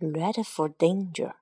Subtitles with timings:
[0.00, 1.32] ready for danger.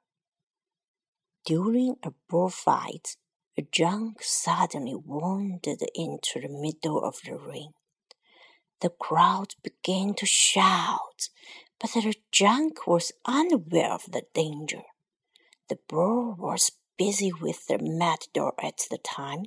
[1.44, 3.16] During a bullfight,
[3.58, 7.72] a junk suddenly wandered into the middle of the ring.
[8.80, 11.28] The crowd began to shout,
[11.78, 14.82] but the junk was unaware of the danger.
[15.68, 19.44] The bull was busy with the matador at the time,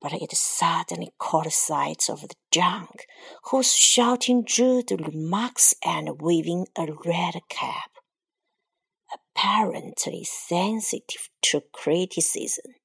[0.00, 3.06] but it suddenly caught sight of the junk,
[3.44, 7.90] whose shouting drew the remarks and waving a red cap.
[9.42, 12.76] Apparently sensitive to criticism,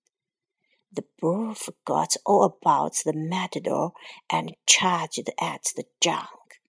[0.91, 3.91] the bull forgot all about the matador
[4.27, 6.59] and charged at the junk.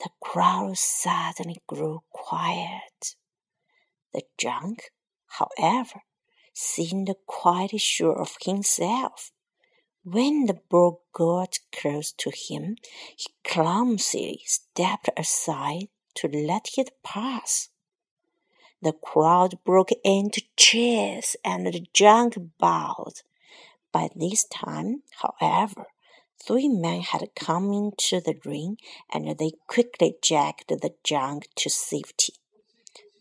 [0.00, 3.14] The crowd suddenly grew quiet.
[4.12, 4.90] The junk,
[5.28, 6.02] however,
[6.52, 9.30] seemed quite sure of himself.
[10.02, 12.78] When the bull got close to him,
[13.16, 17.68] he clumsily stepped aside to let it pass.
[18.84, 23.22] The crowd broke into cheers and the junk bowed.
[23.92, 25.86] By this time, however,
[26.38, 28.76] three men had come into the ring
[29.10, 32.34] and they quickly dragged the junk to safety.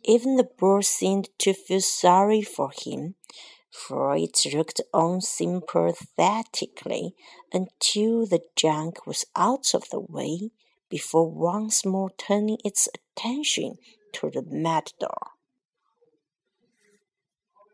[0.03, 3.15] Even the bull seemed to feel sorry for him,
[3.71, 7.15] for it looked on sympathetically
[7.53, 10.51] until the junk was out of the way
[10.89, 13.77] before once more turning its attention
[14.11, 15.32] to the matador.